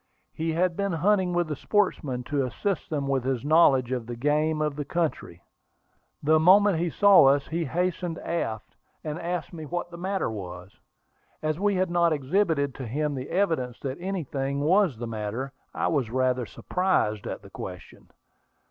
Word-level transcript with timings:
He 0.33 0.53
had 0.53 0.75
been 0.75 0.93
hunting 0.93 1.31
with 1.31 1.47
the 1.47 1.55
sportsmen, 1.55 2.23
to 2.23 2.43
assist 2.43 2.89
them 2.89 3.07
with 3.07 3.23
his 3.23 3.45
knowledge 3.45 3.91
of 3.91 4.07
the 4.07 4.15
game 4.15 4.59
of 4.59 4.75
the 4.75 4.83
country. 4.83 5.43
The 6.23 6.39
moment 6.39 6.79
he 6.79 6.89
saw 6.89 7.25
us 7.25 7.45
he 7.49 7.65
hastened 7.65 8.17
aft, 8.17 8.73
and 9.03 9.19
asked 9.21 9.53
me 9.53 9.67
what 9.67 9.91
the 9.91 9.99
matter 9.99 10.31
was. 10.31 10.71
As 11.43 11.59
we 11.59 11.75
had 11.75 11.91
not 11.91 12.13
exhibited 12.13 12.73
to 12.73 12.87
him 12.87 13.13
the 13.13 13.29
evidences 13.29 13.79
that 13.83 13.99
anything 14.01 14.61
was 14.61 14.97
the 14.97 15.05
matter, 15.05 15.51
I 15.71 15.87
was 15.87 16.09
rather 16.09 16.47
surprised 16.47 17.27
at 17.27 17.43
the 17.43 17.51
question. 17.51 18.09